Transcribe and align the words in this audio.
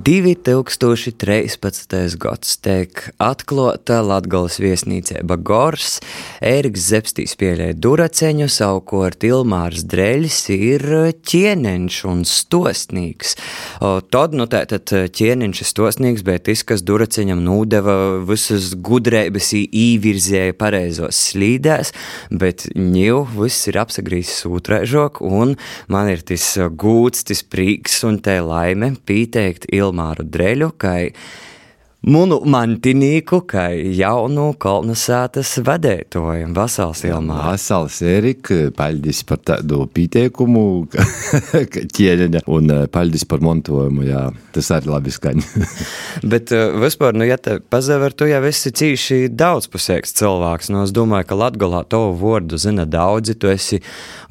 2013. 0.00 2.16
gads 2.16 2.54
tiek 2.64 3.02
atklāta 3.20 3.98
Latvijas 4.00 4.56
viesnīcība 4.62 5.36
Gors, 5.44 5.98
Ēriks 6.40 6.86
Zepstīs 6.88 7.36
pieļēja 7.36 7.76
duraceņu, 7.76 8.48
savukārt 8.48 9.26
Ilmārs 9.28 9.84
Dreļs 9.90 10.38
ir 10.54 10.84
ķieneņš 11.28 11.98
un 12.08 12.24
stosnīgs. 12.24 13.36
O, 13.84 14.00
tad, 14.00 14.32
nu 14.38 14.46
tātad 14.48 14.88
ķieneņš 14.88 15.60
ir 15.60 15.68
stosnīgs, 15.68 16.24
bet 16.24 16.48
tas, 16.48 16.64
kas 16.64 16.80
duraceņam 16.86 17.44
nūdeva 17.44 18.24
visas 18.24 18.72
gudrības 18.80 19.52
īvirzēja 19.58 20.56
pareizos 20.56 21.20
slīdēs, 21.26 21.92
bet 22.32 22.70
ņiv 22.72 23.36
viss 23.36 23.68
ir 23.68 23.76
apsagrīzis 23.84 24.48
ūtrēžok, 24.48 25.20
un 25.28 25.58
man 25.92 26.08
ir 26.14 26.24
tas 26.24 26.56
gūts, 26.56 27.28
tas 27.28 27.44
prīks 27.44 28.00
un 28.08 28.16
te 28.24 28.40
laime 28.40 28.96
pīteikt 29.04 29.68
Ilmāru 29.90 30.26
Dreļu, 30.26 30.72
kai 30.80 31.10
Munu 32.00 32.38
mantinīku, 32.48 33.42
kā 33.44 33.66
jaunu 33.76 34.54
kolonizētas 34.56 35.50
vadētoju, 35.66 36.46
Vasals 36.56 37.02
Ilmā. 37.04 37.42
Vasals 37.50 37.98
Erika, 38.08 38.70
paldies 38.72 39.20
par 39.28 39.42
tādu 39.44 39.82
pieteikumu, 39.92 40.62
ķieņaņa, 41.98 42.42
un 42.56 42.72
eh, 42.72 42.86
paldies 42.88 43.26
par 43.28 43.44
montojumu, 43.44 44.06
jā, 44.08 44.22
tas 44.56 44.70
arī 44.78 44.88
labi 44.94 45.12
skaņ. 45.12 45.44
Bet 46.32 46.54
uh, 46.56 46.78
vispār, 46.80 47.12
nu, 47.20 47.26
ja 47.28 47.36
te 47.36 47.58
pazaver, 47.60 48.16
tu 48.16 48.30
jau 48.30 48.40
esi 48.48 48.72
cīši 48.80 49.20
daudzpusēks 49.36 50.16
cilvēks, 50.22 50.72
nu, 50.72 50.86
es 50.88 50.96
domāju, 50.96 51.28
ka 51.28 51.40
Latgolā 51.42 51.84
tavu 51.84 52.16
vārdu 52.24 52.56
zina 52.64 52.88
daudzi, 52.88 53.36
tu 53.36 53.52
esi 53.52 53.82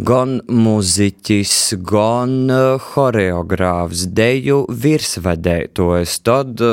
gan 0.02 0.40
muziķis, 0.50 1.56
gan 1.86 2.36
uh, 2.50 2.92
horeogrāfs, 2.96 4.08
deju 4.10 4.64
virsvadētojs, 4.74 6.20
tad 6.26 6.66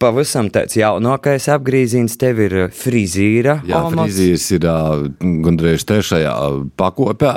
pavisam 0.00 0.48
tāds 0.52 0.78
jaunākais 0.78 1.46
apgrieziens 1.52 2.16
tev 2.20 2.40
ir 2.46 2.56
frizīra. 2.74 3.58
Jā, 3.68 3.82
omats. 3.86 4.14
frizīrs 4.16 4.46
ir 4.56 4.66
gandrīz 5.46 5.84
trešajā 5.88 6.34
pakopē, 6.80 7.34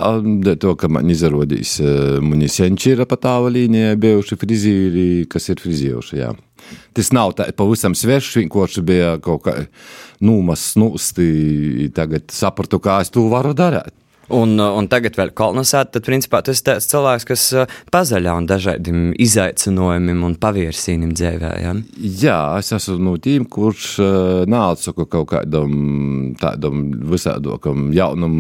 to, 0.62 0.76
ka 0.80 0.90
man 0.92 1.12
izrādīs, 1.14 1.76
mani 2.24 2.50
senči 2.52 2.94
ir 2.96 3.04
pa 3.10 3.20
tālu 3.20 3.52
līnijā 3.58 3.98
bijuši 4.00 4.40
frizīri, 4.40 5.08
kas 5.32 5.50
ir 5.52 5.64
frizējuši, 5.64 6.20
jā. 6.22 6.32
Tas 6.96 7.12
nav 7.16 7.34
tā, 7.38 7.50
pavisam 7.58 7.96
svešs, 7.98 8.38
vienkārši 8.40 8.86
bija 8.88 9.18
kaut 9.24 9.44
kā 9.48 9.58
nūmas 10.24 10.70
snūsti, 10.74 11.92
tagad 11.96 12.32
sapratu, 12.32 12.80
kā 12.84 13.02
es 13.04 13.12
to 13.14 13.28
varu 13.32 13.52
darīt. 13.58 13.94
Un, 14.34 14.56
uh, 14.58 14.74
un 14.80 14.88
tagad 14.90 15.18
vēl 15.18 15.32
kolonizēta, 15.38 15.98
tad 15.98 16.08
principā 16.08 16.40
tas 16.46 16.58
ir 16.58 16.66
tāds 16.66 16.88
cilvēks, 16.90 17.26
kas 17.30 17.44
uh, 17.54 17.74
pazaļā 17.94 18.34
un 18.40 18.48
dažādiem 18.50 19.02
izaicinājumiem 19.22 20.24
un 20.26 20.36
pavirsīnim 20.42 21.12
dzīvē. 21.14 21.52
Ja? 21.62 21.74
Jā, 22.24 22.38
es 22.58 22.72
esmu 22.74 22.98
no 23.04 23.14
tiem, 23.22 23.46
kurš 23.46 23.90
uh, 24.02 24.44
nāca 24.50 24.96
kaut 24.98 25.28
kādam 25.30 26.34
tādam 26.42 26.88
visādokam 27.12 27.92
jaunam 27.94 28.38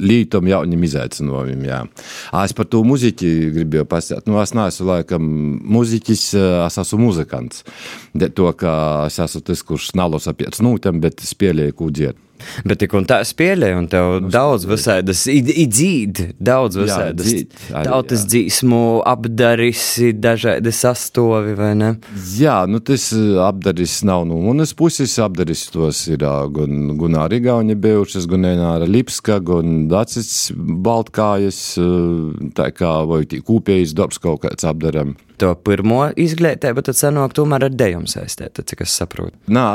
lītam, 0.00 0.48
jaunam 0.50 0.86
izaicinājumam. 0.88 1.66
Jā. 1.68 1.82
Es 2.42 2.56
par 2.56 2.66
to 2.72 2.82
muziķi 2.86 3.30
gribēju 3.54 3.86
pasakāt. 3.90 4.26
Nu, 4.26 4.40
es 4.42 4.54
neesmu 4.56 4.88
laikam 4.88 5.28
muziķis, 5.76 6.24
es 6.66 6.80
esmu 6.82 7.04
muzikants. 7.04 7.62
De 8.18 8.30
to, 8.34 8.50
ka 8.58 8.72
es 9.06 9.20
esmu 9.22 9.44
tas, 9.46 9.62
kurš 9.66 9.92
nalosa 9.98 10.34
pēc 10.34 10.58
nūtiem, 10.64 10.98
bet 11.04 11.22
spēlēju 11.22 11.78
kūdziet. 11.78 12.26
Bet 12.64 12.82
tik 12.82 12.94
un 12.98 13.06
tā 13.08 13.20
pieļauju, 13.40 13.78
un 13.80 13.88
tev 13.90 14.10
nu, 14.24 14.30
daudz 14.32 14.66
visādas 14.68 15.24
idzīt, 15.30 16.22
daudz 16.40 16.78
visādas 16.80 17.32
tautas 17.70 18.26
dzīsmu 18.30 18.82
apdarisi, 19.08 20.12
dažādi 20.16 20.72
sastovi, 20.74 21.54
vai 21.58 21.72
ne? 21.78 21.92
Jā, 22.36 22.62
nu 22.70 22.82
tas 22.84 23.10
apdaris 23.46 24.00
nav 24.08 24.26
no 24.28 24.40
manas 24.44 24.74
puses, 24.76 25.16
apdaris 25.22 25.66
tos 25.72 26.02
ir 26.10 26.20
gan 26.20 26.94
Gunāra 27.00 27.38
Igauņa 27.40 27.78
bijušas, 27.80 28.28
gan 28.30 28.48
Enāra 28.50 28.88
Lipska, 28.90 29.40
gan 29.44 29.86
Dacis 29.90 30.50
Baltkājas, 30.56 31.62
tā 32.58 32.70
kā 32.76 32.94
vai 33.08 33.24
kūpējas 33.30 33.96
darbs 33.96 34.20
kaut 34.22 34.44
kāds 34.44 34.66
apdaram 34.68 35.16
to 35.40 35.54
pirmo 35.64 36.02
izglītību, 36.20 36.84
tad 36.84 36.98
sanāk 36.98 37.34
tomēr 37.36 37.66
ar 37.68 37.74
dejumu 37.74 38.10
saistīta, 38.10 38.64
cik 38.66 38.84
es 38.84 38.94
saprotu. 39.00 39.34
Nā, 39.52 39.66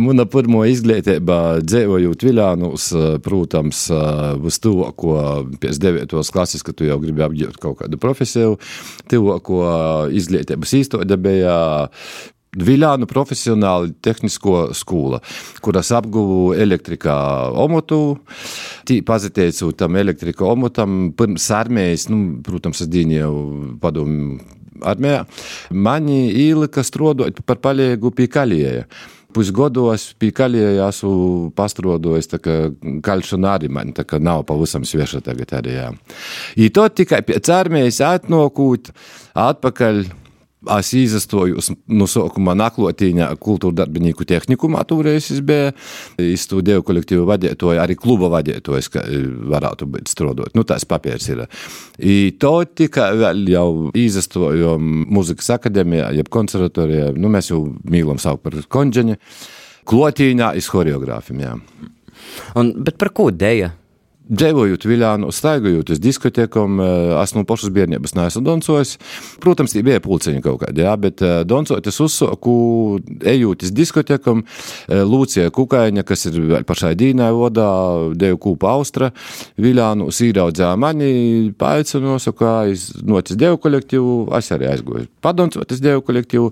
mana 0.00 0.26
pirmo 0.30 0.64
izglītība 0.68 1.38
dzīvojot 1.64 2.26
Viljānus, 2.28 2.90
protams, 3.24 3.84
uz 3.92 4.60
to, 4.62 4.74
ko 4.96 5.16
pēc 5.62 5.80
9. 5.82 6.18
klases, 6.32 6.64
kad 6.64 6.78
tu 6.78 6.88
jau 6.88 6.98
gribi 7.02 7.24
apgūt 7.26 7.60
kaut 7.62 7.82
kādu 7.82 8.00
profesiju, 8.00 8.58
to, 9.12 9.24
ko 9.44 9.64
izglītības 10.12 10.78
īstenībā 10.82 11.20
bija 11.22 11.56
Viljānu 12.52 13.06
profesionāli 13.08 13.94
tehnisko 14.04 14.74
skolu, 14.76 15.22
kuras 15.64 15.88
apguvu 15.96 16.50
elektrikā 16.60 17.14
omotu. 17.56 18.18
Tī 18.84 18.98
pazateicot 19.08 19.78
tam 19.80 19.96
elektrika 19.96 20.44
omotam, 20.44 21.14
pirms 21.16 21.48
armijas, 21.56 22.10
nu, 22.12 22.42
protams, 22.44 22.84
es 22.84 22.90
dīņu 22.92 23.16
jau 23.16 23.32
padomu 23.80 24.36
armijā, 24.84 25.24
mani 25.70 26.28
ielika 26.30 26.84
strādāt 26.86 27.42
par 27.46 27.60
palīgu 27.62 28.14
pie 28.16 28.30
kalieja 28.30 28.86
pusgados 29.32 30.10
kalēja 30.36 30.88
esmu 30.90 31.50
pastrodojis, 31.56 32.30
tā 32.34 32.40
kā 32.42 32.56
kalšana 33.04 33.56
arī 33.56 33.70
man, 33.72 33.92
tā 33.96 34.04
kā 34.08 34.20
nav 34.20 34.44
pavisam 34.48 34.84
svieša 34.84 35.22
tagad 35.24 35.54
arī, 35.58 35.76
jā. 35.78 35.88
I 36.56 36.68
to 36.74 36.86
tikai 36.88 37.22
pēc 37.26 37.48
armijas 37.54 38.02
atnokūt, 38.04 38.92
atpakaļ 39.32 40.04
Es 40.70 40.92
izstoju 40.94 41.58
no 41.90 42.06
sākuma 42.06 42.54
naklotīņā 42.54 43.32
kultūra 43.42 43.80
darbinieku 43.80 44.22
tehnikumā, 44.28 44.84
toreiz 44.86 45.26
es 45.34 45.40
biju. 45.42 45.72
Es 46.22 46.44
studēju 46.46 46.84
kolektīvu 46.86 47.26
vadītāju, 47.26 47.80
arī 47.82 47.96
kluba 47.98 48.30
vadītājs, 48.36 48.90
ka 48.94 49.02
varētu 49.54 49.88
būt 49.90 50.12
strādāt. 50.12 50.54
Nu, 50.54 50.62
tās 50.68 50.86
papīrs 50.86 51.26
ir. 51.32 51.44
I 51.98 52.36
to 52.38 52.54
tika 52.78 53.10
vēl 53.18 53.42
jau 53.50 53.66
izstoju 53.98 54.76
muzikas 54.78 55.50
akadēmijā, 55.58 56.12
jeb 56.20 56.30
konservatorijā. 56.30 57.10
Nu, 57.18 57.32
mēs 57.32 57.50
jau 57.50 57.64
mīlam 57.82 58.22
savu 58.22 58.38
par 58.46 58.60
konģeni. 58.70 59.18
Klotīņā 59.90 60.54
iz 60.60 60.70
horeogrāfiem, 60.70 61.42
jā. 61.42 61.56
Un, 62.54 62.74
bet 62.86 63.02
par 63.02 63.10
ko 63.10 63.32
dēja? 63.34 63.74
Dzīvojot 64.32 64.86
Viljānu, 64.88 65.28
staigājot 65.28 65.90
uz 65.92 65.98
diskotēkām, 66.00 66.78
es 67.20 67.34
no 67.36 67.42
pašas 67.44 67.68
bērnības 67.74 68.14
neesmu 68.16 68.40
doncojis. 68.46 68.94
Protams, 69.42 69.74
bija 69.84 70.00
pulciņi 70.00 70.40
kaut 70.40 70.62
kādi, 70.62 70.86
jā, 70.86 70.94
bet 70.96 71.20
doncojot 71.44 71.90
es 71.90 72.00
uzsoku, 72.00 72.54
ejot 73.28 73.66
uz 73.66 73.74
diskotēkām, 73.76 74.40
Lūcija 74.88 75.52
Kukaiņa, 75.52 76.06
kas 76.08 76.24
ir 76.30 76.64
pašai 76.64 76.94
dīnai 76.96 77.28
vodā, 77.36 77.68
devu 78.16 78.40
kūpa 78.46 78.72
Austra, 78.72 79.10
Viljānu 79.60 80.08
sīraudzā 80.08 80.72
mani, 80.80 81.52
paaicinosu, 81.60 82.32
kā 82.38 82.54
es 82.72 82.88
nocis 83.04 83.36
devu 83.36 83.60
kolektīvu, 83.60 84.16
es 84.40 84.48
arī 84.56 84.72
aizgoju 84.72 85.10
padoncot 85.22 85.70
uz 85.76 85.84
devu 85.84 86.02
kolektīvu. 86.08 86.50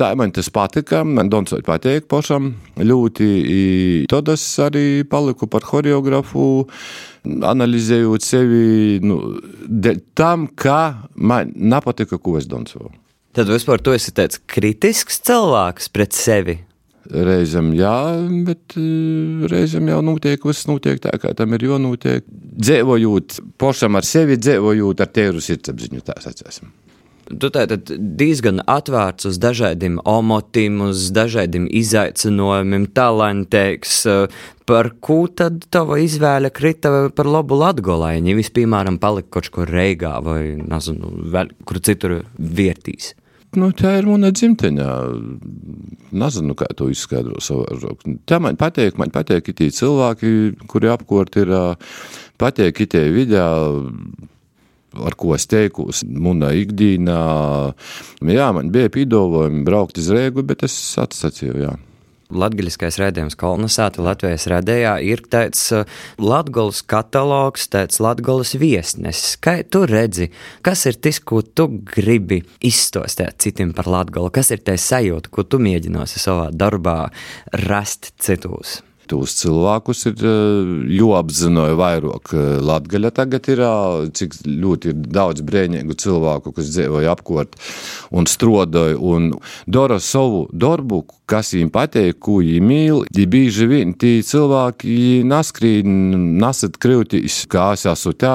Tā 0.00 0.14
man 0.18 0.32
tas 0.34 0.48
patika, 0.52 1.04
man 1.04 1.28
doncot 1.28 1.62
patīk 1.68 2.08
pašam 2.10 2.54
ļoti, 2.80 4.06
tad 4.10 4.32
es 4.32 4.48
arī 4.64 5.04
paliku 5.04 5.50
par 5.50 5.68
horeografu 5.68 6.48
analizējot 7.24 8.24
sevi 8.24 8.98
nu, 9.04 9.20
tam, 10.18 10.48
kā 10.48 11.10
man 11.14 11.52
nepatika, 11.54 12.18
ko 12.18 12.38
es 12.40 12.48
dancoju. 12.50 12.92
Tad 13.36 13.50
vispār 13.52 13.82
tu 13.82 13.94
esi 13.94 14.12
tāds 14.14 14.40
kritisks 14.50 15.20
cilvēks 15.28 15.90
pret 15.94 16.16
sevi. 16.16 16.58
Reizēm 17.10 17.72
jā, 17.74 17.94
bet 18.46 18.74
reizēm 19.50 19.88
jau 19.90 20.02
notiek, 20.04 20.42
viss 20.46 20.68
notiek 20.70 21.00
tā, 21.02 21.14
kā 21.18 21.32
tam 21.38 21.56
ir 21.56 21.64
jānotiek. 21.70 22.26
Dzīvojot 22.60 23.40
pašam 23.58 23.98
ar 23.98 24.06
sevi, 24.06 24.38
dzīvojot 24.38 25.02
ar 25.02 25.10
tēru 25.14 25.42
sirdsapziņu, 25.42 26.04
tā 26.06 26.18
sacēsim 26.22 26.70
tu 27.38 27.50
tātad 27.52 27.90
diezgan 28.18 28.62
atvērts 28.68 29.28
uz 29.30 29.38
dažādiem 29.42 30.00
omotiem, 30.08 30.80
uz 30.88 31.08
dažādiem 31.14 31.68
izaicinājumiem, 31.80 32.88
talantīgs. 32.96 34.02
Par 34.70 34.90
ko 35.02 35.24
tad 35.34 35.64
tava 35.74 35.98
izvēle 36.02 36.52
krita 36.54 37.08
par 37.14 37.30
labu 37.30 37.58
latgolai? 37.58 38.16
Ja 38.18 38.36
vis, 38.38 38.52
piemēram, 38.54 39.00
palika 39.02 39.38
kaut 39.38 39.50
kur 39.54 39.70
Reigā 39.70 40.16
vai, 40.24 40.42
nezinu, 40.60 41.14
vēl, 41.34 41.54
kur 41.66 41.82
citur 41.84 42.20
vietīs. 42.38 43.14
Nu, 43.58 43.72
tā 43.74 43.96
ir 43.98 44.06
mana 44.06 44.30
dzimteņa. 44.30 44.88
Nezinu, 46.14 46.54
kā 46.58 46.68
to 46.78 46.86
izskaidro 46.92 47.42
savādāk. 47.42 48.04
Tā 48.30 48.38
man 48.42 48.58
patīk, 48.58 48.98
man 48.98 49.10
patīk 49.14 49.50
tie 49.58 49.72
cilvēki, 49.74 50.30
kuri 50.70 50.90
apkārt 50.92 51.40
ir, 51.42 51.50
patīk 52.38 52.84
tie 52.86 53.08
video 53.10 53.48
ar 54.94 55.16
ko 55.18 55.34
es 55.36 55.46
teikos, 55.50 56.02
munā 56.04 56.52
ikdienā. 56.58 57.20
Jā, 58.30 58.48
man 58.56 58.72
bija 58.74 58.90
pīdolojumi 58.92 59.62
braukt 59.66 60.00
uz 60.00 60.10
Rēgu, 60.14 60.44
bet 60.46 60.66
es 60.66 60.74
atsacīju, 61.00 61.62
jā. 61.66 61.76
Latgaļiskais 62.30 62.98
redzējums 63.00 63.34
kolonizēta 63.38 64.04
Latvijas 64.06 64.46
redējā 64.50 64.92
ir 65.02 65.22
tāds 65.32 65.64
uh, 65.74 65.86
latgolas 66.22 66.78
katalogs, 66.86 67.66
tāds 67.72 67.98
latgolas 68.02 68.54
viesnesis. 68.58 69.34
Kā 69.42 69.56
tu 69.66 69.82
redzi, 69.90 70.30
kas 70.66 70.84
ir 70.86 71.00
tas, 71.02 71.18
ko 71.18 71.42
tu 71.42 71.66
gribi 71.90 72.44
izstostēt 72.62 73.40
citiem 73.42 73.74
par 73.74 73.90
latgolu? 73.90 74.30
Kas 74.34 74.52
ir 74.54 74.62
tā 74.62 74.78
sajūta, 74.78 75.32
ko 75.34 75.42
tu 75.42 75.58
mēģināsi 75.62 76.22
savā 76.22 76.52
darbā 76.54 77.00
rast 77.66 78.12
citos? 78.22 78.78
Tos 79.10 79.34
cilvēkus 79.40 80.06
ir 80.10 80.24
jāapzināja 81.00 81.76
vairāk. 81.78 82.34
Latvija 82.64 83.10
tagad 83.14 83.48
ir, 83.50 83.62
cik 84.16 84.40
ļoti 84.46 84.92
ir 84.92 85.00
daudz 85.10 85.44
brīvīgu 85.46 85.96
cilvēku, 85.98 86.54
kas 86.56 86.70
dzīvoja 86.74 87.14
apkārt 87.16 87.58
un 88.14 88.28
strādāja 88.30 88.98
un 88.98 89.32
dara 89.70 89.98
savu 90.02 90.46
darbu, 90.52 91.02
kas 91.30 91.52
viņiem 91.54 91.70
patīk, 91.74 92.18
ko 92.22 92.38
viņi 92.40 92.62
mīl. 92.64 93.02
Ja 93.16 93.26
bieži 93.30 93.68
vien 93.70 93.94
tie 93.98 94.20
cilvēki 94.26 95.22
naskrīt, 95.28 95.86
nesat 95.86 96.78
krūtīs, 96.82 97.44
kā 97.50 97.70
es 97.76 97.86
esmu 97.90 98.14
tā, 98.18 98.34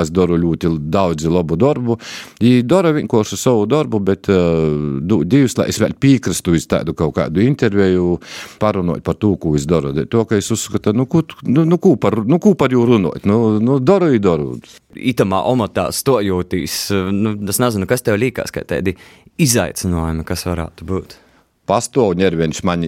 es 0.00 0.12
daru 0.14 0.38
ļoti 0.42 0.72
daudz 0.92 1.28
labu 1.30 1.58
darbu. 1.60 1.98
Viņi 2.40 2.66
dara 2.66 2.94
vienkārši 2.96 3.38
savu 3.40 3.66
darbu, 3.70 4.00
bet 4.06 4.30
uh, 4.32 4.98
divas, 5.02 5.56
lai 5.60 5.68
es 5.72 5.80
vēl 5.82 5.96
piekrastu 6.00 6.56
uz 6.56 6.66
tādu 6.70 6.96
kaut 6.98 7.16
kādu 7.18 7.44
interviju, 7.44 8.18
parunot 8.62 9.04
par 9.06 9.18
to, 9.20 9.34
ko 9.40 9.54
es 9.58 9.66
daru 9.68 9.94
to, 10.04 10.24
ka 10.28 10.38
es 10.38 10.50
uzskatu, 10.52 10.92
nu, 10.96 11.06
ko, 11.10 11.22
nu, 11.48 11.64
nu, 11.68 11.80
ko 11.82 11.96
par, 12.00 12.18
nu, 12.28 12.38
ko 12.42 12.54
par 12.58 12.74
jūru 12.74 12.98
runāt. 12.98 13.26
Nu, 13.28 13.56
nu, 13.62 13.78
daru, 13.80 14.12
daru. 14.22 14.56
Itamā 14.96 15.42
omatā 15.48 15.88
stojotīs, 15.92 16.80
nu, 17.12 17.36
es 17.48 17.60
nezinu, 17.62 17.88
kas 17.88 18.04
tev 18.04 18.20
liekas, 18.20 18.52
kā 18.54 18.64
tādi 18.68 18.96
izaicinājumi, 19.42 20.24
kas 20.28 20.46
varētu 20.48 20.88
būt 20.88 21.20
pastāv 21.68 22.14
ņēriņš 22.20 22.62
man, 22.66 22.86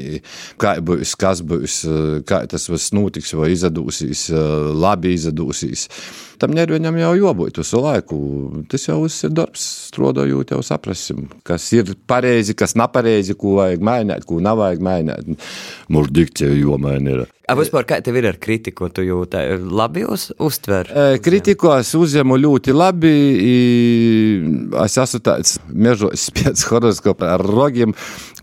kā 0.61 0.77
būs, 0.85 1.15
kas 1.19 1.43
būs, 1.47 1.81
kā 2.29 2.43
tas 2.51 2.69
viss 2.71 2.95
notiks, 2.97 3.35
vai 3.39 3.53
izdosies, 3.55 4.29
labi 4.79 5.15
izdosies. 5.17 5.89
Tam 6.39 6.55
ņēriņam 6.55 7.01
jau 7.01 7.15
jābūt 7.19 7.59
visu 7.59 7.81
laiku. 7.83 8.19
Tas 8.71 8.87
jau 8.87 9.01
ir 9.09 9.33
darbs, 9.35 9.65
strādājot, 9.89 10.55
jau 10.55 10.61
saprasim, 10.63 11.27
kas 11.47 11.67
ir 11.75 11.97
pareizi, 12.11 12.55
kas 12.59 12.77
nav 12.79 12.93
pareizi, 12.95 13.35
ko 13.39 13.57
vajag 13.59 13.83
mainīt, 13.83 14.29
ko 14.29 14.39
nav 14.45 14.63
vajag 14.63 14.85
mainīt. 14.87 15.35
Mūsu 15.91 16.15
dikcija 16.21 16.55
jomaina 16.55 17.17
ir. 17.17 17.27
A, 17.49 17.55
vispār, 17.57 17.87
kā 17.89 17.97
tev 18.05 18.19
ir 18.21 18.27
ar 18.29 18.37
kritiku? 18.37 18.91
Tu 18.93 19.07
jūti 19.07 19.41
labi 19.73 20.03
uz, 20.05 20.27
uztver? 20.37 20.91
Kritiku 21.25 21.71
es 21.79 21.95
uzņemu 21.97 22.37
ļoti 22.43 22.75
labi. 22.77 23.13
Es 24.85 24.97
esmu 25.01 25.21
tāds 25.25 25.55
mežos 25.73 26.27
pēc 26.37 26.65
horoskopa 26.69 27.31
ar 27.39 27.45
rogiem, 27.49 27.95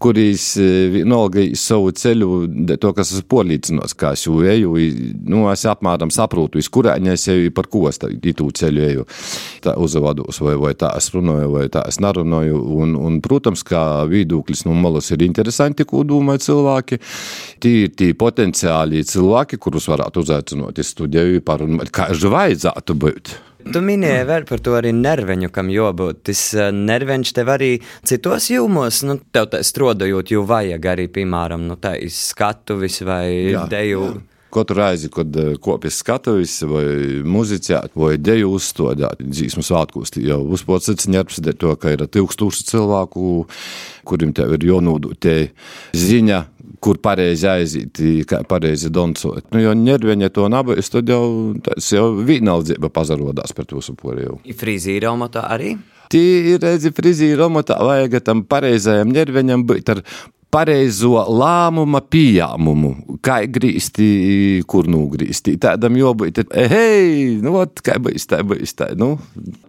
kurīs 0.01 0.47
vienalga 0.57 1.43
savu 1.59 1.91
ceļu, 1.93 2.29
to, 2.81 2.93
kas 2.97 3.13
es 3.13 3.21
polīdzinos, 3.29 3.93
kā 3.93 4.15
es 4.17 4.25
jau 4.25 4.39
eju, 4.41 4.73
nu, 5.29 5.43
es 5.53 5.67
apmēram 5.69 6.09
saprotu, 6.13 6.57
iz 6.57 6.71
kurēņa 6.73 7.13
es 7.13 7.27
eju, 7.29 7.53
par 7.53 7.69
ko 7.69 7.85
es 7.91 8.01
tā 8.01 8.09
ceļu 8.09 8.87
eju. 8.89 9.05
Tā 9.61 9.77
uzavados, 9.81 10.41
vai, 10.41 10.57
vai 10.61 10.73
tā 10.73 10.89
es 10.97 11.11
runāju, 11.13 11.53
vai 11.53 11.67
tā 11.69 11.85
es 11.89 12.01
nerunāju. 12.01 12.57
Un, 12.81 12.97
un, 12.97 13.21
protams, 13.21 13.61
kā 13.65 13.85
viedoklis 14.09 14.65
no 14.65 14.73
malas 14.73 15.13
ir 15.13 15.21
interesanti, 15.29 15.85
ko 15.85 16.01
domā 16.07 16.39
cilvēki. 16.41 17.01
Tie 17.61 17.85
ir 17.85 17.95
tie 17.97 18.11
potenciāli 18.17 18.94
arī 18.95 19.03
cilvēki, 19.07 19.59
kurus 19.59 19.89
varētu 19.91 20.23
uzaicināt 20.23 20.79
uz 20.79 20.93
studiju, 20.93 21.43
parunāt, 21.45 21.91
kā 21.91 22.09
jau 22.13 22.31
vajadzētu 22.31 22.95
būt. 22.95 23.35
Tu 23.65 23.81
minēji 23.81 24.27
vēl 24.29 24.43
par 24.45 24.61
to 24.61 24.75
arī 24.77 24.91
nerveņu, 24.93 25.49
kam 25.49 25.71
jābūt. 25.73 26.21
Tas 26.29 26.41
eh, 26.53 26.69
nerveņš 26.69 27.31
tev 27.33 27.49
arī 27.49 27.71
citos 28.05 28.51
jūmos, 28.53 29.01
nu, 29.09 29.17
tev 29.33 29.49
tā 29.49 29.63
strādājot, 29.65 30.35
jau 30.35 30.43
vajag 30.45 30.85
arī, 30.91 31.07
piemēram, 31.09 31.65
nu, 31.65 31.77
tā 31.81 31.95
izskatuvis 31.97 33.01
vai 33.07 33.25
jā, 33.55 33.65
deju. 33.71 34.05
Jā. 34.13 34.34
Katru 34.55 34.79
reizi, 34.79 35.09
kad 35.11 35.35
eh, 35.41 35.53
kopjas 35.61 35.99
skatuves 35.99 36.57
vai 36.69 36.85
muzicēt, 37.27 37.91
vai 37.99 38.15
deju 38.21 38.53
uzstādāt, 38.55 39.19
dzīsmu 39.19 39.65
svētkos, 39.65 40.15
jau 40.23 40.41
uzpocēts 40.55 41.09
ņerps, 41.11 41.41
to, 41.59 41.75
ka 41.79 41.95
ir 41.95 42.05
tūkstoši 42.07 42.67
cilvēku, 42.71 43.45
kuriem 44.07 44.31
tev 44.37 44.55
ir 44.55 44.67
jānodot 44.69 45.27
ziņa, 45.95 46.41
kur 46.85 46.99
pareizi 47.01 47.47
aiziet, 47.49 47.99
kā 48.29 48.41
pareizi 48.47 48.91
doncot. 48.93 49.49
Nu, 49.53 49.61
jo 49.63 49.73
ņerveņa 49.77 50.29
to 50.35 50.47
nabais, 50.51 50.91
tad 50.93 51.09
jau 51.09 51.25
tas 51.65 51.89
jau 51.93 52.11
vienaldzība 52.25 52.91
pazarodās 52.93 53.55
par 53.57 53.67
to 53.69 53.81
supuriju. 53.83 54.39
Frizīra 54.59 55.11
omatā 55.15 55.47
arī? 55.55 55.75
Tī 56.13 56.21
ir, 56.53 56.61
redzi, 56.61 56.91
frizīra 56.93 57.47
omatā 57.49 57.79
vajag 57.81 58.19
tam 58.25 58.43
pareizajam 58.49 59.13
ņerveņam 59.15 59.65
būt 59.65 59.93
ar 59.95 60.03
pareizo 60.53 61.19
lēmuma 61.29 62.01
pieņēmumu, 62.11 62.91
kā 63.25 63.41
grīsti, 63.51 64.07
kur 64.69 64.87
nogrīsti. 64.91 65.57
Tādam 65.61 65.97
jābūt, 65.99 66.45
hei, 66.71 67.35
nu, 67.43 67.57
ot, 67.61 67.81
kā 67.85 67.97
būs 68.01 68.29
tā, 68.31 68.41
būs 68.47 68.75
tā. 68.77 68.91
Nu, 68.99 69.15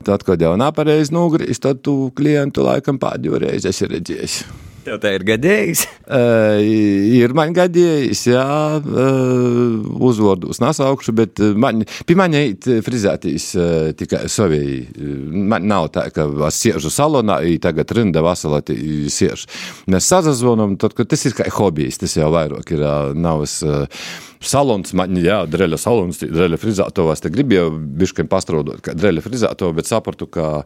tad, 0.07 0.27
kad 0.27 0.43
jau 0.43 0.55
nav 0.61 0.77
pareizi 0.77 1.15
nogrīst, 1.17 1.65
tad 1.67 1.83
tu 1.87 2.13
klientu 2.17 2.67
laikam 2.67 3.01
pēdējo 3.03 3.43
reizi 3.43 3.73
esi 3.73 3.91
redzējis. 3.91 4.41
Tev 4.87 5.01
tā 5.03 5.17
ir 5.17 5.25
gadījis? 5.27 5.81
Uh, 6.07 6.61
ir 7.19 7.33
man 7.35 7.51
gadījis, 7.57 8.21
jā, 8.31 8.47
uh, 8.79 9.89
uzvārdus 10.07 10.61
nesaukšu, 10.63 11.15
bet 11.19 11.43
man, 11.59 11.83
pie 12.07 12.17
manis 12.19 12.69
frizētīs 12.87 13.49
uh, 13.59 13.91
tikai 13.99 14.27
savī. 14.31 14.63
Man 15.27 15.67
nav 15.67 15.91
tā, 15.97 16.07
ka 16.15 16.29
es 16.47 16.61
siežu 16.63 16.93
salonā, 16.95 17.41
tagad 17.63 17.91
rinda 17.99 18.23
vasarā 18.23 18.63
siežu. 18.63 19.51
Mēs 19.91 20.07
sazazvanam, 20.13 20.79
tad, 20.79 20.95
kad 20.95 21.11
tas 21.11 21.27
ir 21.27 21.35
kā 21.35 21.51
hobijs, 21.59 21.99
tas 22.05 22.15
jau 22.19 22.31
vairāk 22.37 22.77
ir 22.77 22.87
navas. 23.19 23.59
Uh, 23.67 23.91
salons, 24.47 24.93
man, 24.95 25.17
jā, 25.19 25.41
dreļa 25.51 25.79
salons, 25.81 26.23
dreļa 26.23 26.63
frizētovās. 26.63 27.25
Te 27.25 27.33
gribēju 27.35 27.73
bišķiņ 27.99 28.29
pastraudot, 28.31 28.83
kā 28.87 28.95
dreļa 28.95 29.25
frizētova, 29.25 29.75
bet 29.81 29.91
sapratu, 29.91 30.31
ka 30.31 30.61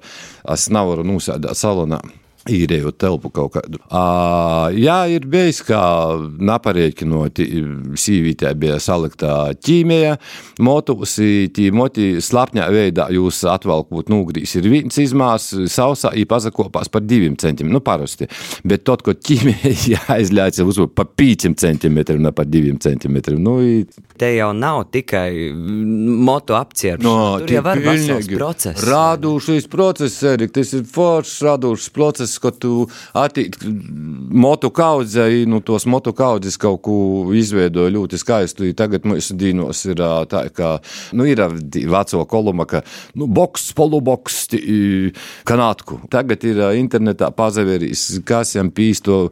es 0.52 0.68
nevaru 0.74 1.06
nosēdēt 1.08 1.56
salonā 1.56 2.02
īrējot 2.50 2.98
telpu 3.00 3.30
kaut 3.34 3.54
kādu. 3.56 3.80
Uh, 3.86 4.68
jā, 4.76 4.98
ir 5.14 5.26
bijis, 5.30 5.62
kā 5.66 5.80
naparēķinot, 6.50 7.40
sīvītē 8.00 8.52
bija 8.60 8.78
saliktā 8.82 9.34
ķīmija, 9.60 10.16
motus, 10.64 11.16
tī 11.54 11.70
moti 11.74 12.12
slapņā 12.24 12.68
veidā 12.72 13.08
jūs 13.14 13.42
atvalkot 13.50 14.10
nūgrīs 14.12 14.56
ir 14.58 14.68
viens 14.70 14.98
izmās, 15.00 15.50
sausā 15.70 16.12
ir 16.18 16.28
pazakopās 16.30 16.90
par 16.92 17.04
diviem 17.04 17.36
centimetriem, 17.40 17.74
nu 17.74 17.82
parasti, 17.84 18.28
bet 18.64 18.84
tot, 18.88 19.04
ko 19.06 19.14
ķīmija 19.16 19.74
jāizļāca 19.94 20.66
uz 20.66 20.80
pa 20.94 21.06
pīcim 21.06 21.56
centimetriem, 21.58 22.22
ne 22.24 22.32
par 22.36 22.48
diviem 22.50 22.78
centimetriem. 22.80 23.40
Nu, 23.40 23.58
Te 24.20 24.28
jau 24.34 24.50
nav 24.56 24.82
tikai 24.92 25.50
motu 25.54 26.56
apcierpšana, 26.58 27.06
no, 27.06 27.38
tur 27.40 27.54
jau 27.56 27.64
var 27.64 27.80
vesels 27.84 28.28
process. 28.34 28.84
Rādūšais 28.84 29.68
process, 29.72 30.18
Erik, 30.28 30.52
tas 30.56 30.74
ir 30.76 30.84
foršs 30.88 31.38
rādūšs 31.46 31.88
process, 31.96 32.39
ka 32.42 32.52
tu 32.56 32.86
motu 34.30 34.70
kaudzei, 34.74 35.44
nu 35.50 35.60
tos 35.64 35.86
motu 35.90 36.14
kaudzes 36.16 36.58
kaut 36.60 36.82
ko 36.86 36.96
izveidoja 37.36 37.92
ļoti 37.94 38.20
skaistu. 38.20 38.70
Tagad 38.76 39.08
mūsu 39.08 39.36
dīnos 39.38 39.82
ir 39.90 40.02
tā, 40.30 40.46
ka, 40.54 40.76
nu, 41.16 41.26
ir 41.28 41.42
veco 41.90 42.24
koluma, 42.30 42.66
ka, 42.70 42.84
nu, 43.18 43.28
boks, 43.30 43.70
poluboks, 43.76 44.42
kanātku. 45.48 46.00
Tagad 46.12 46.46
ir 46.48 46.64
internetā 46.80 47.30
pazaverīs, 47.34 48.08
kas 48.26 48.56
jam 48.56 48.72
pīsto 48.74 49.28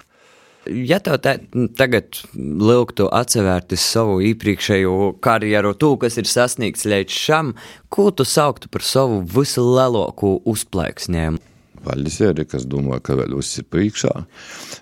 ja 0.68 0.99
tev 1.02 1.18
tā, 1.25 1.35
tagad 1.78 2.21
lūgtu 2.37 3.09
atsevērties 3.14 3.85
savu 3.94 4.18
iepriekšējo 4.30 5.14
karjeru, 5.25 5.75
to, 5.78 5.94
kas 6.00 6.18
ir 6.21 6.28
sasniegts 6.28 6.87
līdz 6.88 7.21
šam, 7.25 7.52
ko 7.92 8.11
tu 8.12 8.26
sauktu 8.28 8.71
par 8.73 8.85
savu 8.87 9.23
vislielāko 9.25 10.38
uzplaiksnējumu? 10.49 11.48
Vaļas 11.85 12.18
ir, 12.25 12.42
kas 12.50 12.66
domā, 12.68 13.00
ka 13.04 13.16
vēl 13.18 13.37
viss 13.38 13.61
ir 13.61 13.66
priekšā. 13.70 14.12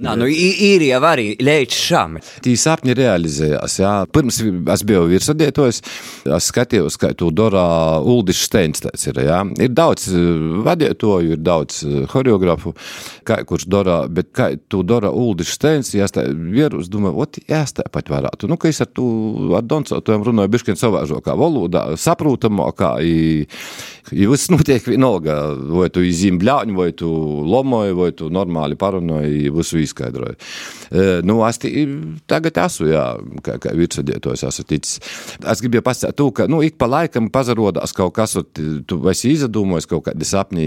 Nā, 0.05 0.15
nu, 0.19 0.29
ir 0.29 0.85
jau 0.87 1.01
arī 1.09 1.29
līdz 1.41 1.77
šam. 1.77 2.19
Tī 2.45 2.57
sapņi 2.61 2.97
realizējās, 2.99 3.79
jā. 3.81 3.95
Pirms 4.13 4.41
es 4.75 4.85
biju 4.87 5.07
virsvadietojs, 5.11 5.83
es 6.37 6.51
skatījos, 6.51 6.99
kā 7.01 7.13
to 7.19 7.31
dara 7.35 7.65
Uldis 8.01 8.43
Steins, 8.47 8.85
ir, 8.85 9.21
jā. 9.27 9.41
Ir 9.63 9.73
daudz 9.77 10.09
eh, 10.13 10.61
vadietoju, 10.67 11.37
ir 11.37 11.43
daudz 11.45 11.83
eh, 11.87 12.07
kā, 13.27 13.41
kurš 13.49 13.67
dara, 13.73 13.99
bet 14.09 14.33
kā 14.37 14.51
to 14.71 14.83
dara 14.87 15.11
Uldis 15.11 15.55
Steins, 15.57 15.93
ja 15.97 16.07
es 16.07 16.15
tā 16.15 16.27
vierus, 16.31 16.91
domāju, 16.93 17.23
ot, 17.25 17.41
jā, 17.47 17.63
es 17.65 17.75
tā 17.77 17.87
pat 17.93 18.11
varētu. 18.13 18.51
Nu, 18.51 18.59
ka 18.61 18.71
es 18.71 18.83
ar 18.85 18.91
to, 18.93 19.07
ar 19.57 19.65
Doncotojam 19.67 20.25
runāju 20.27 20.53
biškien 20.55 20.79
savāžokā 20.79 21.37
valodā, 21.39 21.87
saprūtamākā, 22.01 22.93
i, 23.03 23.47
i 24.13 24.29
viss 24.31 24.51
notiek 24.53 24.85
vienalga, 24.87 25.39
vai 25.77 25.89
tu 25.93 26.05
izzīm 26.07 26.41
bļāņu, 26.43 26.77
vai 26.79 26.86
tu 26.93 27.09
lomoji, 27.47 27.95
vai 27.97 28.11
tu 28.17 28.31
normāli 28.33 28.79
parunāji, 28.79 29.51
visu 29.55 29.81
izskaidroji. 29.83 30.37
E, 30.91 31.07
nu, 31.27 31.41
es 31.49 31.61
tagad 32.31 32.61
esmu, 32.67 32.89
jā, 32.93 33.05
kā, 33.47 33.59
kā 33.63 33.75
virsvadietojs 33.77 34.47
esmu 34.51 34.67
ticis. 34.71 35.01
Es 35.41 35.65
gribēju 35.65 35.85
pasakāt, 35.87 36.23
ka, 36.37 36.49
nu, 36.51 36.63
ik 36.67 36.79
pa 36.81 36.89
laikam 36.91 37.31
pazarodās 37.33 37.95
kaut 37.97 38.15
kas, 38.17 38.37
tu 38.87 39.01
esi 39.13 39.35
izdomājis 39.35 39.91
kaut 39.91 40.07
kādi 40.09 40.29
sapņi, 40.29 40.67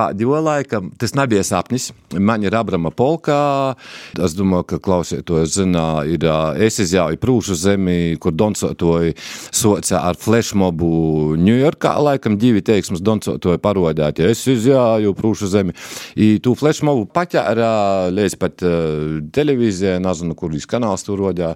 pīzapildos. 0.00 0.20
pēdējo 0.20 0.40
laikam 0.42 0.90
tas 0.98 1.14
nebija 1.14 1.42
sapnis. 1.44 1.92
Man 2.18 2.42
ir 2.42 2.54
Abrama 2.54 2.90
polkā. 2.90 3.76
Es 4.18 4.34
domāju, 4.34 4.64
ka 4.66 4.78
klausītājs 4.78 5.54
zina, 5.54 6.02
ir 6.04 6.24
es 6.58 6.78
izjauju 6.80 7.18
prūšu 7.20 7.54
zemi, 7.54 8.16
kur 8.20 8.32
doncotoji 8.32 9.14
soca 9.50 10.00
ar 10.08 10.16
flashmobu 10.16 11.36
Ņujorkā. 11.36 11.94
Laikam 12.00 12.38
divi 12.38 12.62
teiksmes 12.62 13.00
doncotoji 13.00 13.58
parodēt, 13.58 14.18
ja 14.18 14.30
es 14.30 14.46
izjauju 14.46 15.14
prūšu 15.14 15.50
zemi. 15.50 15.74
I 16.16 16.38
tu 16.42 16.54
flashmobu 16.54 17.06
paķēra 17.12 18.10
līdz 18.10 18.36
pat 18.40 18.62
uh, 18.62 19.20
televīzijai, 19.32 20.00
nezinu, 20.02 20.34
kur 20.34 20.52
viss 20.52 20.68
kanāls 20.68 21.06
tur 21.06 21.20
rodjā. 21.20 21.54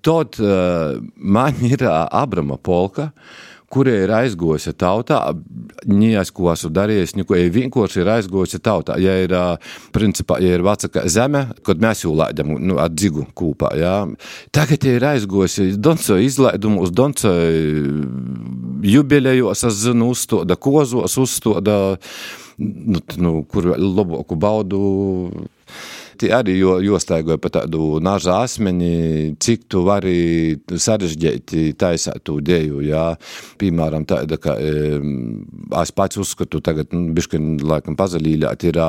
Tad 0.00 0.40
uh, 0.40 0.98
man 1.16 1.60
ir 1.66 1.84
uh, 1.84 2.06
Abrama 2.08 2.56
polka. 2.56 3.10
Uh, 3.10 3.49
kurie 3.70 4.00
ir 4.04 4.10
aizgojusi 4.10 4.72
tautā, 4.74 5.20
esmu 5.86 6.72
darījis, 6.74 7.14
neko 7.18 7.38
ja 7.38 7.50
vienkārši 7.54 8.02
ir 8.02 8.10
aizgojusi 8.16 8.58
tautā. 8.62 8.96
Ja 8.98 9.14
ir, 9.22 9.34
principā, 9.94 10.40
ja 10.42 10.56
ir 10.56 10.64
vecāka 10.66 11.04
zeme, 11.06 11.44
kad 11.66 11.82
mēs 11.82 12.02
jau 12.04 12.16
laidam 12.18 12.56
nu, 12.58 12.80
ar 12.82 12.90
dzigu 12.90 13.28
kūpā, 13.38 13.72
jā. 13.78 13.94
Tagad 14.54 14.86
ja 14.86 14.96
ir 14.98 15.06
aizgojusi 15.12 15.70
Donco 15.78 16.18
izlaidumu 16.18 16.82
uz 16.82 16.90
Donco 16.90 17.30
jubilejos, 18.90 19.64
es 19.70 19.80
zinu, 19.84 20.10
uzstoda 20.16 20.58
kozos, 20.58 21.14
uzstoda, 21.22 21.78
nu, 22.58 23.04
nu, 23.22 23.34
kur 23.46 23.72
labāku 23.78 24.38
baudu 24.40 24.82
tie 26.20 26.30
arī 26.36 26.56
jo, 26.58 26.76
jostaigoja 26.84 27.40
pa 27.40 27.50
tādu 27.60 27.98
naža 28.04 28.40
asmeni, 28.44 29.34
cik 29.40 29.66
tu 29.72 29.84
vari 29.86 30.58
sarežģīti 30.70 31.70
taisāt 31.80 32.24
to 32.26 32.38
deju, 32.44 32.82
jā. 32.84 33.06
Piemēram, 33.60 34.06
tāda, 34.08 34.38
ka 34.40 34.56
es 34.60 35.94
pats 35.96 36.20
uzskatu 36.20 36.62
tagad, 36.64 36.92
nu, 36.96 37.14
bišķiņ 37.16 37.50
laikam 37.70 37.98
pazalīļāt, 38.00 38.68
ir 38.70 38.80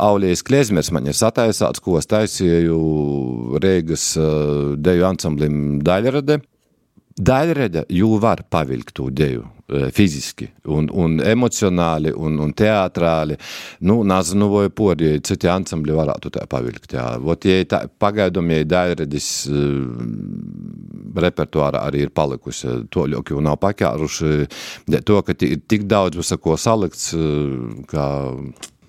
Aulijas 0.00 0.44
Kliezmers 0.46 0.92
man 0.94 1.10
ir 1.10 1.18
sataisāts, 1.18 1.82
ko 1.82 1.98
es 2.00 2.08
taisīju 2.10 2.78
Reigas 3.62 4.12
deju 4.78 5.10
ansamblim 5.10 5.80
Daļrade. 5.84 6.40
Daļrade 7.18 7.88
jū 7.90 8.14
var 8.22 8.44
pavilkt 8.48 8.94
to 8.96 9.08
deju 9.10 9.48
fiziski, 9.94 10.48
un, 10.64 10.88
un 10.92 11.18
emocionāli, 11.22 12.12
un, 12.16 12.38
un 12.42 12.52
teātrāli. 12.56 13.36
Nu, 13.86 14.00
nezinu, 14.06 14.48
vai 14.50 14.70
pori, 14.74 15.12
citi 15.26 15.50
ansambļi 15.50 15.96
varētu 15.96 16.32
tā 16.34 16.46
pavilkt. 16.50 16.94
Jā. 16.96 17.06
Vot, 17.22 17.46
ja 17.46 17.62
tā, 17.70 17.84
pagaidām, 18.02 18.50
ja 18.54 18.66
daļradis 18.66 19.28
uh, 19.50 19.60
repertuārā 21.26 21.84
arī 21.86 22.06
ir 22.06 22.14
palikusi, 22.14 22.80
to 22.90 23.06
ļoti 23.10 23.36
jau 23.36 23.44
nav 23.44 23.60
pakāruši, 23.62 24.34
to, 25.06 25.22
ka 25.26 25.38
ir 25.46 25.62
tik 25.70 25.86
daudz 25.90 26.18
visako 26.18 26.58
salikts, 26.60 27.12
uh, 27.14 27.86
kā 27.90 28.08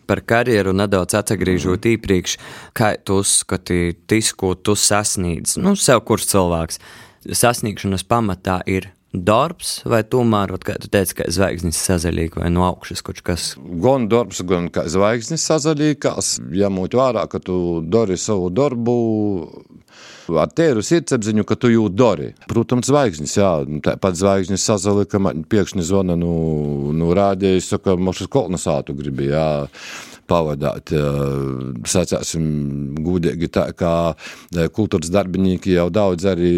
par 0.10 0.20
karjeru 0.28 0.74
nedaudz 0.76 1.16
atgriežot 1.16 1.86
mm. 1.86 1.94
iepriekš, 1.94 2.34
kā 2.76 2.96
tu 3.00 3.22
uzskati, 3.22 3.94
tas, 4.10 4.34
ko 4.36 4.58
tu 4.60 4.76
sasniedz, 4.76 5.56
nu, 5.62 5.78
sev 5.80 6.02
kurš 6.04 6.28
cilvēks, 6.34 6.82
sasniegšanas 7.28 8.06
pamatā 8.08 8.62
ir 8.70 8.92
darbs, 9.12 9.82
vai 9.84 10.02
tomēr, 10.08 10.54
kā 10.64 10.78
tu 10.80 10.88
teici, 10.92 11.18
ka 11.20 11.28
zvaigznes 11.32 11.80
sazaļīga 11.84 12.46
vai 12.46 12.52
no 12.54 12.64
augšas 12.70 13.04
kaut 13.04 13.20
kas? 13.28 13.52
Gan 13.60 14.08
darbs, 14.12 14.40
gan 14.48 14.70
kā 14.72 14.86
zvaigznes 14.92 15.44
sazaļīgās, 15.50 16.38
jāmūt 16.56 16.96
vērā, 16.96 17.28
ka 17.32 17.42
tu 17.44 17.82
dari 17.84 18.18
savu 18.20 18.50
darbu 18.56 18.96
ar 20.40 20.52
tēru 20.56 20.84
sirdsapziņu, 20.86 21.44
ka 21.44 21.58
tu 21.60 21.74
jūti 21.74 21.98
dori. 22.00 22.30
Protams, 22.48 22.88
zvaigznes, 22.88 23.36
jā, 23.36 23.52
tāpat 23.84 24.16
zvaigznes 24.16 24.64
sazalika, 24.64 25.20
man 25.20 25.44
piekšņi 25.52 25.84
zvana, 25.84 26.16
nu, 26.20 26.32
nu 26.96 27.12
rādīja, 27.18 27.60
saka, 27.74 27.98
mošas 28.00 28.32
kolonasātu 28.32 28.96
gribi, 28.96 29.28
jā 29.34 29.50
pavadāt. 30.30 30.94
Sacāsim, 31.88 32.46
gudīgi 33.06 33.50
tā, 33.54 33.68
kā 33.78 33.94
kultūras 34.76 35.12
darbinieki 35.14 35.76
jau 35.76 35.88
daudz 35.94 36.28
arī, 36.30 36.54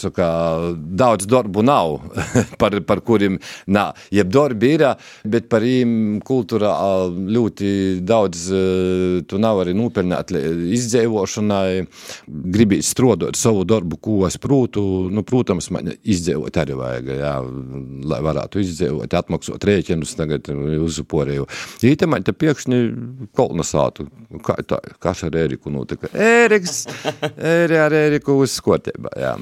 saka, 0.00 0.28
daudz 0.74 1.28
darbu 1.30 1.64
nav, 1.66 1.98
par, 2.60 2.78
par 2.86 3.02
kuriem 3.06 3.38
nav. 3.66 3.96
Jeb 4.14 4.32
darbi 4.32 4.74
ir, 4.76 4.86
bet 5.26 5.50
par 5.52 5.64
viņiem 5.66 6.20
kultūra 6.26 6.72
ļoti 7.10 7.70
daudz 8.06 8.46
tu 9.28 9.40
nav 9.42 9.62
arī 9.62 9.74
nopelnāt 9.76 10.32
izdzīvošanai. 10.32 11.86
Gribi 12.26 12.80
strodot 12.84 13.36
savu 13.38 13.64
darbu, 13.68 13.98
ko 14.02 14.18
es 14.28 14.38
prūtu, 14.40 14.82
nu, 15.12 15.24
protams, 15.26 15.70
man 15.74 15.92
izdzīvot 15.96 16.60
arī 16.60 16.76
vajag, 16.78 17.10
jā, 17.20 17.34
lai 18.12 18.20
varētu 18.24 18.62
izdzīvot, 18.62 19.16
atmaksot 19.16 19.66
rēķinus 19.66 20.16
tagad 20.18 20.50
uzuporēju. 20.50 21.46
Īte 21.86 22.08
man 22.10 22.26
te 22.26 22.34
piekš 22.36 22.65
pēkšņi 22.66 23.28
kolonizātu. 23.36 24.08
Kā 24.44 24.58
tā, 24.66 24.80
kas 25.00 25.24
ar 25.24 25.36
Ēriku 25.36 25.70
notika? 25.70 26.10
Ēriks, 26.12 26.86
Ēri 27.54 27.78
ar 27.78 27.92
Ēriku 27.92 28.40
uz 28.42 28.56
skotībā, 28.58 29.14
jā. 29.16 29.36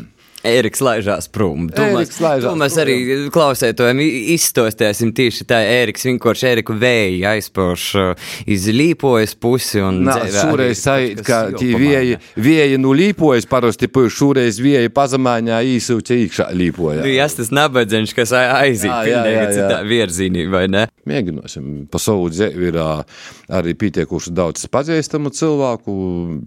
Eriks 0.45 0.83
laižās 0.85 1.25
prom. 1.33 1.71
To 1.73 1.81
Eriks 1.81 2.19
mēs, 2.21 2.43
to 2.45 2.51
mēs 2.61 2.75
arī 2.77 2.95
klausētojam 3.33 4.03
izstostēsim 4.05 5.15
tieši 5.17 5.47
tā. 5.49 5.63
Eriks 5.65 6.05
vienkārši 6.05 6.51
Eriku 6.51 6.77
vēju 6.77 7.23
aizpauž 7.31 7.85
uh, 7.97 8.27
iz 8.45 8.67
līpojas 8.69 9.33
pusi. 9.41 9.81
Un 9.81 10.03
Nā, 10.05 10.19
šoreiz 10.29 10.83
sajūt, 10.85 11.23
ka 11.25 11.39
tī 11.57 11.71
vieji, 11.81 12.19
vieji 12.37 12.77
nu 12.77 12.93
līpojas 12.93 13.49
parasti, 13.49 13.89
šoreiz 13.89 14.61
vieji 14.61 14.93
pazemāņā 14.93 15.63
īsūķa 15.79 16.21
īkšā 16.27 16.51
līpoja. 16.61 17.01
Nu, 17.01 17.15
jas 17.15 17.41
tas 17.41 17.49
nabadzeņš, 17.49 18.13
kas 18.21 18.37
aiziet 18.37 18.93
pilnīgi 18.93 19.49
citā 19.57 19.81
virzīnī, 19.89 20.45
vai 20.53 20.67
ne? 20.69 20.85
Mēģināsim. 21.09 21.87
Pa 21.93 22.01
savu 22.01 22.31
dzēvi 22.33 22.71
ir 22.71 22.79
arī 22.81 23.75
pietiekuši 23.81 24.33
daudz 24.35 24.67
pazīstamu 24.73 25.33
cilvēku. 25.35 25.95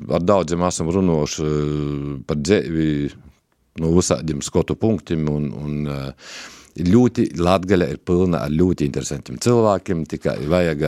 Ar 0.09 0.25
daudziem 0.25 0.65
esam 0.67 0.91
runājuši 0.93 1.49
par 2.27 2.41
dzēvi 2.41 2.91
no 3.83 3.93
visādiem 3.93 4.41
skotu 4.45 4.77
punktiem. 4.79 5.27
Un, 5.29 5.51
un, 5.53 5.77
ļoti 6.85 7.29
Latvija 7.41 7.87
ir 7.91 7.99
pilna 8.05 8.43
ar 8.45 8.53
ļoti 8.53 8.87
interesantiem 8.87 9.39
cilvēkiem. 9.43 10.03
Tikai 10.09 10.37
vajag 10.49 10.83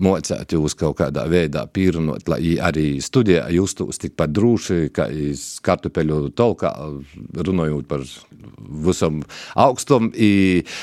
mocēt 0.00 0.54
jūs 0.56 0.76
kaut 0.78 0.98
kādā 1.00 1.26
veidā 1.30 1.66
pīrunot, 1.70 2.28
lai 2.30 2.56
arī 2.60 2.86
studijā 3.04 3.46
justos 3.54 4.00
tikpat 4.02 4.34
droši, 4.36 4.90
kā 4.94 5.08
kartupeļu 5.66 6.20
tolkā, 6.36 6.74
runājot 7.36 7.88
par 7.90 8.04
visam 8.86 9.22
augstam, 9.54 10.12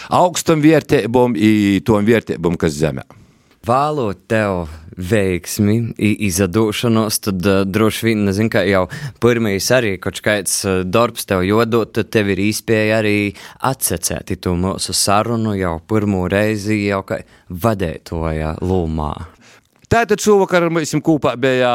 augstam 0.09 0.65
vērtībām, 0.65 1.37
tom 1.85 2.11
vērtībām, 2.11 2.59
kas 2.59 2.77
zemē. 2.81 3.07
Vēlot 3.67 4.19
tev 4.31 4.69
veiksmi, 4.97 5.75
izdošanos, 5.99 7.19
tad 7.25 7.45
uh, 7.45 7.61
droši 7.67 8.05
vien, 8.07 8.23
nezinu, 8.29 8.51
ka 8.53 8.63
jau 8.63 8.85
pirmais 9.23 9.67
arī 9.75 9.97
kaut 10.01 10.21
kāds 10.23 10.53
uh, 10.63 10.79
darbs 10.87 11.27
tev 11.27 11.43
jodot, 11.43 11.91
tad 11.97 12.07
tev 12.13 12.31
ir 12.31 12.41
īspēja 12.47 13.01
arī 13.01 13.17
atsecēt 13.67 14.31
to 14.41 14.55
mūsu 14.55 14.95
sarunu 14.95 15.57
jau 15.57 15.77
pirmo 15.83 16.23
reizi 16.31 16.79
jau 16.85 17.01
kā 17.07 17.19
vadētoja 17.51 18.55
lūmā. 18.63 19.13
Tātad 19.91 20.23
šovakar 20.23 20.69
mēs 20.71 20.95
kopā 21.03 21.35
bija 21.39 21.73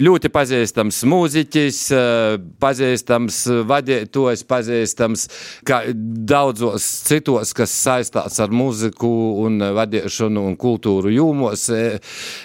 ļoti 0.00 0.30
pazīstams 0.32 1.02
mūziķis, 1.08 1.80
eh, 1.94 2.36
pazīstams 2.62 3.40
vadītājs, 3.70 4.44
pazīstams 4.48 5.26
kā 5.68 5.82
daudzos 5.94 6.86
citos, 7.08 7.54
kas 7.56 7.74
saistās 7.74 8.40
ar 8.40 8.54
mūziku 8.54 9.10
un 9.44 9.60
vadīšanu 9.76 10.46
un 10.50 10.56
kultūru 10.60 11.12
jūmos. 11.14 11.68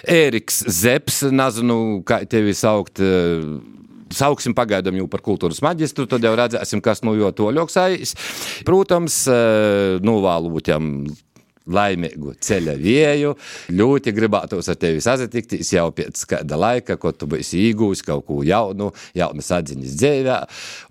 Ēriks 0.06 0.64
Zeps, 0.66 1.22
nezinu, 1.32 2.02
kā 2.06 2.22
tevi 2.28 2.54
saukt 2.56 3.00
sauksim 4.14 4.54
pagaidām 4.54 4.96
jau 5.00 5.08
par 5.10 5.22
kultūras 5.26 5.62
maģistru, 5.64 6.06
tad 6.06 6.24
jau 6.24 6.34
redzēsim, 6.38 6.82
kas 6.84 7.02
no 7.02 7.16
jo 7.18 7.32
to 7.34 7.50
ļoksājas. 7.54 8.14
Protams, 8.68 9.24
novēlot 10.06 10.70
jām 10.70 10.92
laimīgu 11.66 12.34
ceļa 12.42 12.76
vieju. 12.80 13.34
Ļoti 13.74 14.14
gribētos 14.16 14.70
ar 14.72 14.78
tevi 14.80 15.02
sazatikties 15.04 15.72
jau 15.74 15.88
pēc 15.96 16.24
kāda 16.30 16.58
laika, 16.60 16.98
kad 17.00 17.18
tu 17.18 17.28
būsi 17.30 17.60
iegūs 17.68 18.04
kaut 18.06 18.26
ko 18.28 18.40
jaunu, 18.46 18.92
jaunas 19.16 19.52
atziņas 19.58 19.98
dzīvē, 20.00 20.38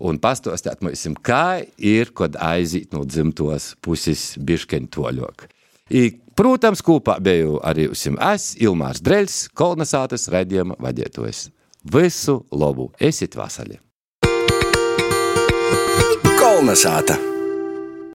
un 0.08 0.20
pastostāt 0.22 0.84
mums, 0.84 1.06
kā 1.26 1.62
ir, 1.78 2.12
kad 2.16 2.38
aiziet 2.42 2.92
no 2.96 3.04
dzimtos 3.08 3.74
puses 3.84 4.34
biškeņ 4.38 4.88
toļok. 4.94 5.48
I, 5.94 6.08
protams, 6.34 6.82
kopā 6.82 7.18
biju 7.22 7.60
arī 7.64 7.86
usim 7.92 8.18
es, 8.32 8.54
Ilmārs 8.58 9.02
Dreļs, 9.06 9.46
kolonizātas 9.56 10.26
raidījuma 10.32 10.78
vadītājs. 10.82 11.46
Visu 11.86 12.40
labu! 12.50 12.90
Esiet 12.98 13.38
vasali! 13.38 13.78
Kolonizāta! 16.40 17.35